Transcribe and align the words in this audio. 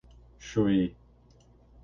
Chuí 0.49 0.81